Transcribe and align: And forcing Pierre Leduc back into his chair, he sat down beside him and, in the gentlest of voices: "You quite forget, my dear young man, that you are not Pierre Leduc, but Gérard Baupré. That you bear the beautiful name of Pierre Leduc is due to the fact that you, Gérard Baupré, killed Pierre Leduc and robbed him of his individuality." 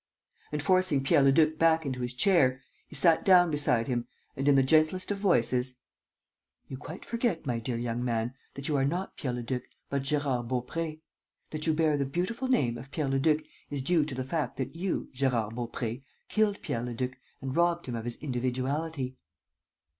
And 0.51 0.63
forcing 0.63 1.03
Pierre 1.03 1.21
Leduc 1.21 1.59
back 1.59 1.85
into 1.85 2.01
his 2.01 2.15
chair, 2.15 2.59
he 2.87 2.95
sat 2.95 3.23
down 3.23 3.51
beside 3.51 3.87
him 3.87 4.07
and, 4.35 4.47
in 4.47 4.55
the 4.55 4.63
gentlest 4.63 5.11
of 5.11 5.19
voices: 5.19 5.75
"You 6.67 6.75
quite 6.77 7.05
forget, 7.05 7.45
my 7.45 7.59
dear 7.59 7.77
young 7.77 8.03
man, 8.03 8.33
that 8.55 8.67
you 8.67 8.75
are 8.77 8.83
not 8.83 9.15
Pierre 9.15 9.33
Leduc, 9.35 9.61
but 9.91 10.01
Gérard 10.01 10.47
Baupré. 10.47 11.01
That 11.51 11.67
you 11.67 11.75
bear 11.75 11.97
the 11.97 12.05
beautiful 12.07 12.47
name 12.47 12.79
of 12.79 12.89
Pierre 12.89 13.09
Leduc 13.09 13.43
is 13.69 13.83
due 13.83 14.03
to 14.05 14.15
the 14.15 14.23
fact 14.23 14.57
that 14.57 14.75
you, 14.75 15.07
Gérard 15.13 15.53
Baupré, 15.53 16.01
killed 16.29 16.63
Pierre 16.63 16.81
Leduc 16.81 17.19
and 17.39 17.55
robbed 17.55 17.85
him 17.85 17.93
of 17.93 18.05
his 18.05 18.15
individuality." 18.15 19.17